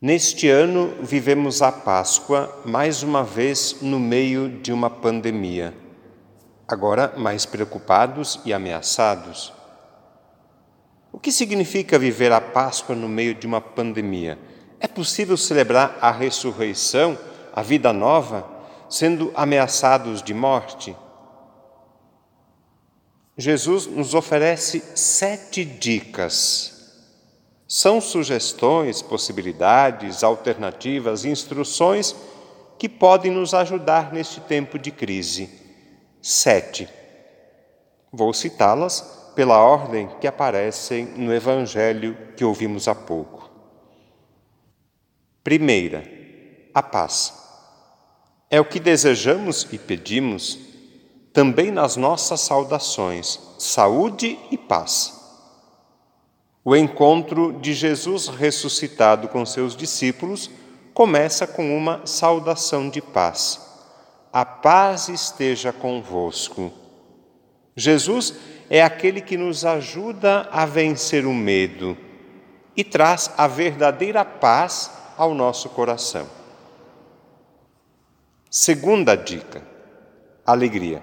Neste 0.00 0.48
ano, 0.48 0.94
vivemos 1.00 1.60
a 1.60 1.72
Páscoa 1.72 2.62
mais 2.64 3.02
uma 3.02 3.24
vez 3.24 3.78
no 3.82 3.98
meio 3.98 4.48
de 4.48 4.72
uma 4.72 4.88
pandemia, 4.88 5.74
agora 6.68 7.14
mais 7.16 7.44
preocupados 7.44 8.38
e 8.44 8.52
ameaçados. 8.52 9.52
O 11.10 11.18
que 11.18 11.32
significa 11.32 11.98
viver 11.98 12.30
a 12.30 12.40
Páscoa 12.40 12.94
no 12.94 13.08
meio 13.08 13.34
de 13.34 13.44
uma 13.44 13.60
pandemia? 13.60 14.38
É 14.78 14.86
possível 14.86 15.36
celebrar 15.36 15.98
a 16.00 16.12
ressurreição, 16.12 17.18
a 17.52 17.60
vida 17.60 17.92
nova, 17.92 18.48
sendo 18.88 19.32
ameaçados 19.34 20.22
de 20.22 20.32
morte? 20.32 20.94
Jesus 23.36 23.84
nos 23.88 24.14
oferece 24.14 24.80
sete 24.94 25.64
dicas 25.64 26.77
são 27.68 28.00
sugestões, 28.00 29.02
possibilidades, 29.02 30.24
alternativas, 30.24 31.26
instruções 31.26 32.16
que 32.78 32.88
podem 32.88 33.30
nos 33.30 33.52
ajudar 33.52 34.10
neste 34.10 34.40
tempo 34.40 34.78
de 34.78 34.90
crise. 34.90 35.50
Sete. 36.22 36.88
Vou 38.10 38.32
citá-las 38.32 39.32
pela 39.34 39.58
ordem 39.58 40.08
que 40.18 40.26
aparecem 40.26 41.04
no 41.04 41.32
Evangelho 41.32 42.16
que 42.34 42.44
ouvimos 42.44 42.88
há 42.88 42.94
pouco. 42.94 43.50
Primeira, 45.44 46.04
a 46.72 46.82
paz. 46.82 47.34
É 48.50 48.58
o 48.58 48.64
que 48.64 48.80
desejamos 48.80 49.66
e 49.70 49.78
pedimos 49.78 50.58
também 51.34 51.70
nas 51.70 51.96
nossas 51.96 52.40
saudações: 52.40 53.38
saúde 53.58 54.38
e 54.50 54.56
paz. 54.56 55.17
O 56.70 56.76
encontro 56.76 57.54
de 57.54 57.72
Jesus 57.72 58.28
ressuscitado 58.28 59.26
com 59.28 59.46
seus 59.46 59.74
discípulos 59.74 60.50
começa 60.92 61.46
com 61.46 61.74
uma 61.74 62.06
saudação 62.06 62.90
de 62.90 63.00
paz. 63.00 63.58
A 64.30 64.44
paz 64.44 65.08
esteja 65.08 65.72
convosco. 65.72 66.70
Jesus 67.74 68.34
é 68.68 68.82
aquele 68.82 69.22
que 69.22 69.34
nos 69.34 69.64
ajuda 69.64 70.46
a 70.52 70.66
vencer 70.66 71.24
o 71.24 71.32
medo 71.32 71.96
e 72.76 72.84
traz 72.84 73.30
a 73.38 73.46
verdadeira 73.46 74.22
paz 74.22 74.90
ao 75.16 75.32
nosso 75.32 75.70
coração. 75.70 76.28
Segunda 78.50 79.16
dica: 79.16 79.66
alegria. 80.44 81.02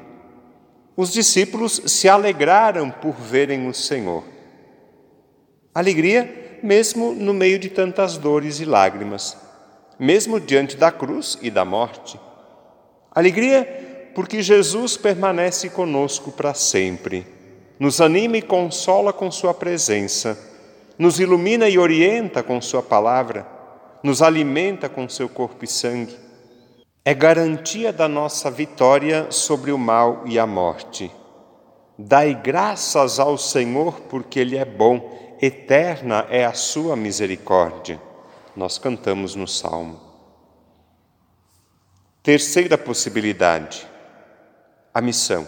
Os 0.95 1.11
discípulos 1.11 1.81
se 1.88 2.08
alegraram 2.08 2.91
por 2.91 3.16
verem 3.16 3.67
o 3.67 3.73
Senhor. 3.73 4.34
Alegria, 5.75 6.57
mesmo 6.63 7.11
no 7.11 7.33
meio 7.33 7.59
de 7.59 7.69
tantas 7.69 8.17
dores 8.17 8.61
e 8.61 8.65
lágrimas, 8.65 9.35
mesmo 9.99 10.39
diante 10.39 10.77
da 10.77 10.89
cruz 10.89 11.37
e 11.41 11.51
da 11.51 11.65
morte. 11.65 12.17
Alegria, 13.11 14.11
porque 14.15 14.41
Jesus 14.41 14.95
permanece 14.95 15.69
conosco 15.69 16.31
para 16.31 16.53
sempre, 16.53 17.27
nos 17.77 17.99
anima 17.99 18.37
e 18.37 18.41
consola 18.41 19.11
com 19.11 19.29
Sua 19.29 19.53
presença, 19.53 20.39
nos 20.97 21.19
ilumina 21.19 21.67
e 21.67 21.77
orienta 21.77 22.41
com 22.41 22.61
Sua 22.61 22.81
palavra, 22.81 23.45
nos 24.01 24.21
alimenta 24.21 24.87
com 24.87 25.09
Seu 25.09 25.27
corpo 25.27 25.65
e 25.65 25.67
sangue. 25.67 26.15
É 27.03 27.13
garantia 27.13 27.91
da 27.91 28.07
nossa 28.07 28.49
vitória 28.49 29.27
sobre 29.29 29.73
o 29.73 29.77
mal 29.77 30.23
e 30.25 30.39
a 30.39 30.47
morte. 30.47 31.11
Dai 31.99 32.33
graças 32.33 33.19
ao 33.19 33.37
Senhor 33.37 33.99
porque 34.09 34.39
Ele 34.39 34.57
é 34.57 34.63
bom 34.63 35.24
eterna 35.41 36.25
é 36.30 36.45
a 36.45 36.53
sua 36.53 36.95
misericórdia. 36.95 38.02
Nós 38.55 38.78
cantamos 38.78 39.36
no 39.36 39.47
Salmo. 39.47 40.00
Terceira 42.23 42.77
possibilidade, 42.77 43.87
a 44.93 45.02
missão. 45.02 45.45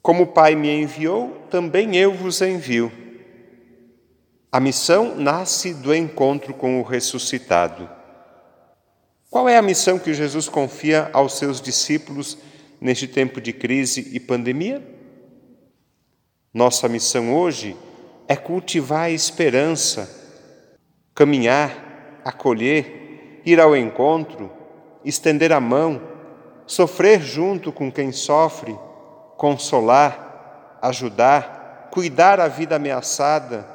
Como 0.00 0.24
o 0.24 0.26
Pai 0.26 0.54
me 0.54 0.68
enviou, 0.68 1.46
também 1.50 1.96
eu 1.96 2.14
vos 2.14 2.40
envio. 2.40 2.90
A 4.50 4.58
missão 4.58 5.14
nasce 5.16 5.74
do 5.74 5.94
encontro 5.94 6.54
com 6.54 6.80
o 6.80 6.82
ressuscitado. 6.82 7.88
Qual 9.30 9.48
é 9.48 9.56
a 9.56 9.62
missão 9.62 9.98
que 9.98 10.12
Jesus 10.12 10.48
confia 10.48 11.08
aos 11.12 11.38
seus 11.38 11.60
discípulos 11.60 12.36
neste 12.80 13.06
tempo 13.06 13.40
de 13.40 13.52
crise 13.52 14.10
e 14.12 14.20
pandemia? 14.20 14.82
Nossa 16.52 16.88
missão 16.88 17.34
hoje 17.34 17.74
é 17.74 17.91
é 18.32 18.36
cultivar 18.36 19.02
a 19.02 19.10
esperança, 19.10 20.08
caminhar, 21.14 22.22
acolher, 22.24 23.42
ir 23.44 23.60
ao 23.60 23.76
encontro, 23.76 24.50
estender 25.04 25.52
a 25.52 25.60
mão, 25.60 26.00
sofrer 26.66 27.20
junto 27.20 27.70
com 27.70 27.92
quem 27.92 28.10
sofre, 28.10 28.74
consolar, 29.36 30.78
ajudar, 30.80 31.90
cuidar 31.92 32.40
a 32.40 32.48
vida 32.48 32.76
ameaçada, 32.76 33.66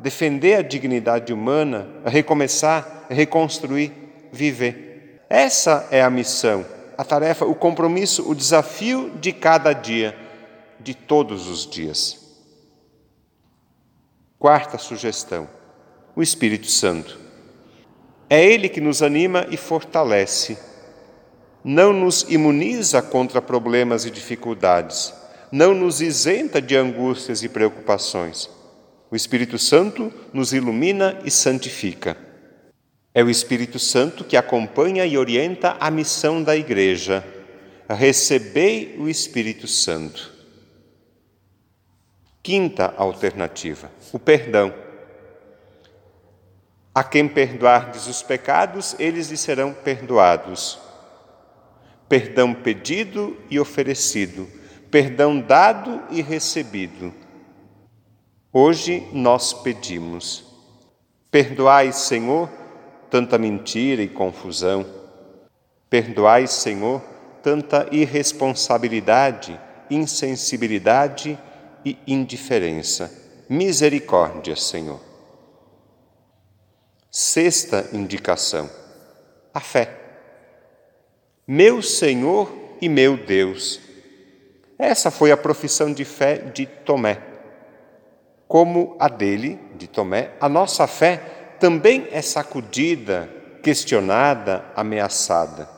defender 0.00 0.56
a 0.56 0.62
dignidade 0.62 1.32
humana, 1.32 1.86
recomeçar, 2.04 3.06
reconstruir, 3.08 3.92
viver. 4.32 5.22
Essa 5.30 5.86
é 5.88 6.02
a 6.02 6.10
missão, 6.10 6.66
a 6.98 7.04
tarefa, 7.04 7.44
o 7.44 7.54
compromisso, 7.54 8.28
o 8.28 8.34
desafio 8.34 9.12
de 9.20 9.32
cada 9.32 9.72
dia, 9.72 10.16
de 10.80 10.94
todos 10.96 11.46
os 11.46 11.64
dias. 11.64 12.29
Quarta 14.40 14.78
sugestão: 14.78 15.46
o 16.16 16.22
Espírito 16.22 16.66
Santo. 16.66 17.18
É 18.26 18.42
Ele 18.42 18.70
que 18.70 18.80
nos 18.80 19.02
anima 19.02 19.46
e 19.50 19.56
fortalece. 19.58 20.56
Não 21.62 21.92
nos 21.92 22.22
imuniza 22.22 23.02
contra 23.02 23.42
problemas 23.42 24.06
e 24.06 24.10
dificuldades, 24.10 25.12
não 25.52 25.74
nos 25.74 26.00
isenta 26.00 26.58
de 26.58 26.74
angústias 26.74 27.42
e 27.42 27.50
preocupações. 27.50 28.48
O 29.10 29.14
Espírito 29.14 29.58
Santo 29.58 30.10
nos 30.32 30.54
ilumina 30.54 31.20
e 31.22 31.30
santifica. 31.30 32.16
É 33.12 33.22
o 33.22 33.28
Espírito 33.28 33.78
Santo 33.78 34.24
que 34.24 34.38
acompanha 34.38 35.04
e 35.04 35.18
orienta 35.18 35.76
a 35.78 35.90
missão 35.90 36.42
da 36.42 36.56
Igreja. 36.56 37.22
Recebei 37.90 38.96
o 38.98 39.06
Espírito 39.06 39.68
Santo. 39.68 40.39
Quinta 42.42 42.94
alternativa: 42.96 43.90
o 44.12 44.18
perdão. 44.18 44.72
A 46.94 47.04
quem 47.04 47.28
perdoardes 47.28 48.06
os 48.06 48.22
pecados, 48.22 48.96
eles 48.98 49.30
lhe 49.30 49.36
serão 49.36 49.72
perdoados. 49.72 50.78
Perdão 52.08 52.52
pedido 52.52 53.36
e 53.48 53.60
oferecido, 53.60 54.48
perdão 54.90 55.40
dado 55.40 56.02
e 56.10 56.20
recebido. 56.20 57.14
Hoje 58.52 59.06
nós 59.12 59.52
pedimos: 59.52 60.44
Perdoai, 61.30 61.92
Senhor, 61.92 62.50
tanta 63.08 63.38
mentira 63.38 64.02
e 64.02 64.08
confusão. 64.08 64.84
Perdoai, 65.88 66.46
Senhor, 66.46 67.00
tanta 67.42 67.86
irresponsabilidade, 67.92 69.60
insensibilidade 69.90 71.30
e 71.30 71.49
indiferença. 72.06 73.10
Misericórdia, 73.48 74.54
Senhor. 74.56 75.00
Sexta 77.10 77.88
indicação: 77.92 78.70
a 79.52 79.60
fé. 79.60 79.98
Meu 81.46 81.82
Senhor 81.82 82.52
e 82.80 82.88
meu 82.88 83.16
Deus. 83.16 83.80
Essa 84.78 85.10
foi 85.10 85.32
a 85.32 85.36
profissão 85.36 85.92
de 85.92 86.04
fé 86.04 86.36
de 86.36 86.66
Tomé. 86.66 87.20
Como 88.46 88.96
a 88.98 89.08
dele, 89.08 89.60
de 89.74 89.86
Tomé, 89.86 90.30
a 90.40 90.48
nossa 90.48 90.86
fé 90.86 91.16
também 91.60 92.08
é 92.10 92.22
sacudida, 92.22 93.28
questionada, 93.62 94.64
ameaçada. 94.74 95.68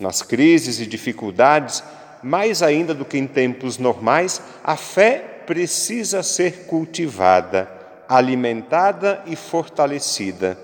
Nas 0.00 0.22
crises 0.22 0.80
e 0.80 0.86
dificuldades, 0.86 1.82
mais 2.24 2.62
ainda 2.62 2.94
do 2.94 3.04
que 3.04 3.18
em 3.18 3.26
tempos 3.26 3.76
normais, 3.76 4.40
a 4.64 4.76
fé 4.76 5.42
precisa 5.46 6.22
ser 6.22 6.64
cultivada, 6.64 7.70
alimentada 8.08 9.22
e 9.26 9.36
fortalecida. 9.36 10.58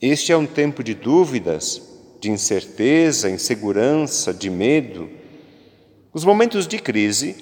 Este 0.00 0.32
é 0.32 0.36
um 0.36 0.46
tempo 0.46 0.82
de 0.82 0.94
dúvidas, 0.94 1.82
de 2.20 2.30
incerteza, 2.30 3.28
insegurança, 3.28 4.32
de 4.32 4.48
medo. 4.48 5.10
Os 6.10 6.24
momentos 6.24 6.66
de 6.66 6.78
crise 6.78 7.34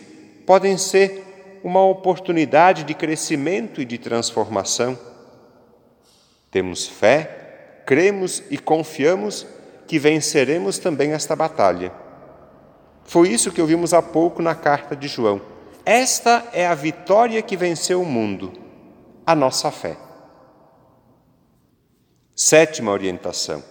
podem 0.44 0.76
ser 0.76 1.60
uma 1.62 1.84
oportunidade 1.86 2.82
de 2.82 2.94
crescimento 2.94 3.80
e 3.80 3.84
de 3.84 3.96
transformação. 3.96 4.98
Temos 6.50 6.88
fé, 6.88 7.82
cremos 7.86 8.42
e 8.50 8.58
confiamos 8.58 9.46
que 9.86 10.00
venceremos 10.00 10.78
também 10.78 11.12
esta 11.12 11.36
batalha. 11.36 12.01
Foi 13.04 13.28
isso 13.28 13.52
que 13.52 13.60
ouvimos 13.60 13.92
há 13.92 14.00
pouco 14.00 14.42
na 14.42 14.54
carta 14.54 14.96
de 14.96 15.08
João. 15.08 15.40
Esta 15.84 16.44
é 16.52 16.66
a 16.66 16.74
vitória 16.74 17.42
que 17.42 17.56
venceu 17.56 18.00
o 18.00 18.06
mundo, 18.06 18.52
a 19.26 19.34
nossa 19.34 19.70
fé. 19.70 19.96
Sétima 22.34 22.92
orientação: 22.92 23.62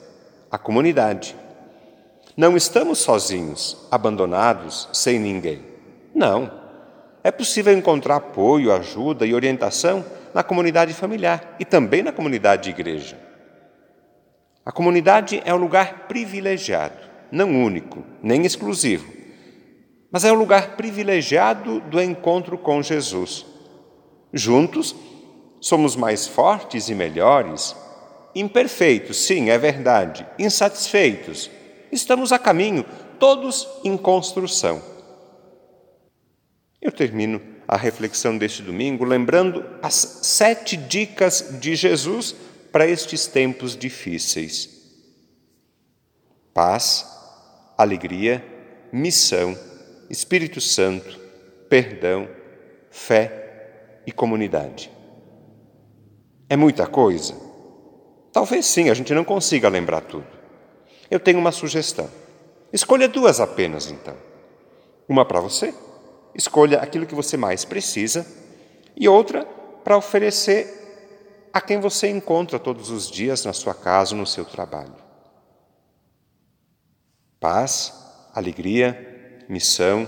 a 0.50 0.58
comunidade. 0.58 1.36
Não 2.36 2.56
estamos 2.56 3.00
sozinhos, 3.00 3.78
abandonados, 3.90 4.90
sem 4.94 5.20
ninguém. 5.20 5.64
Não. 6.14 6.60
É 7.24 7.32
possível 7.32 7.74
encontrar 7.74 8.16
apoio, 8.16 8.72
ajuda 8.72 9.26
e 9.26 9.34
orientação 9.34 10.04
na 10.34 10.44
comunidade 10.44 10.94
familiar 10.94 11.56
e 11.60 11.66
também 11.66 12.02
na 12.02 12.12
comunidade 12.12 12.64
de 12.64 12.70
igreja. 12.72 13.18
A 14.66 14.72
comunidade 14.72 15.42
é 15.46 15.54
um 15.54 15.58
lugar 15.58 16.08
privilegiado, 16.08 16.98
não 17.32 17.50
único, 17.64 18.04
nem 18.22 18.46
exclusivo, 18.46 19.12
mas 20.12 20.26
é 20.26 20.32
um 20.32 20.36
lugar 20.36 20.76
privilegiado 20.76 21.80
do 21.82 22.02
encontro 22.02 22.58
com 22.58 22.84
Jesus. 22.84 23.46
Juntos, 24.34 24.96
somos 25.60 25.96
mais 25.96 26.28
fortes 26.28 26.90
e 26.90 26.96
melhores, 26.96 27.76
imperfeitos, 28.36 29.18
sim, 29.18 29.50
é 29.50 29.58
verdade, 29.58 30.28
insatisfeitos, 30.38 31.50
estamos 31.92 32.32
a 32.32 32.40
caminho, 32.40 32.86
todos 33.20 33.68
em 33.84 33.96
construção. 33.96 34.82
Eu 36.82 36.92
termino 36.92 37.42
a 37.68 37.78
reflexão 37.78 38.38
deste 38.38 38.62
domingo 38.64 39.06
lembrando 39.06 39.64
as 39.82 39.94
sete 40.24 40.76
dicas 40.76 41.60
de 41.60 41.76
Jesus 41.76 42.36
para 42.72 42.88
estes 42.88 43.28
tempos 43.28 43.78
difíceis: 43.78 44.70
paz, 46.54 47.06
alegria, 47.78 48.44
missão, 48.92 49.58
Espírito 50.12 50.60
Santo, 50.60 51.18
perdão, 51.70 52.28
fé 52.90 54.02
e 54.06 54.12
comunidade. 54.12 54.92
É 56.50 56.58
muita 56.58 56.86
coisa? 56.86 57.34
Talvez 58.34 58.66
sim, 58.66 58.90
a 58.90 58.94
gente 58.94 59.14
não 59.14 59.24
consiga 59.24 59.70
lembrar 59.70 60.02
tudo. 60.02 60.28
Eu 61.10 61.18
tenho 61.18 61.40
uma 61.40 61.54
sugestão. 61.54 62.10
Escolha 62.74 63.08
duas 63.08 63.40
apenas, 63.40 63.90
então. 63.90 64.18
Uma 65.08 65.24
para 65.24 65.40
você, 65.40 65.74
escolha 66.36 66.80
aquilo 66.80 67.06
que 67.06 67.16
você 67.16 67.38
mais 67.38 67.64
precisa, 67.64 68.28
e 68.98 69.08
outra 69.08 69.46
para 69.82 69.96
oferecer 69.96 71.48
a 71.54 71.62
quem 71.62 71.80
você 71.80 72.10
encontra 72.10 72.60
todos 72.60 72.90
os 72.90 73.10
dias 73.10 73.46
na 73.46 73.54
sua 73.54 73.74
casa, 73.74 74.14
no 74.14 74.28
seu 74.28 74.44
trabalho. 74.44 74.96
Paz, 77.40 77.94
alegria, 78.34 79.11
missão, 79.52 80.08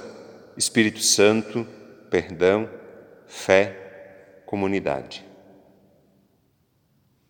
Espírito 0.55 1.01
Santo, 1.01 1.67
perdão, 2.09 2.69
fé, 3.27 4.41
comunidade. 4.45 5.25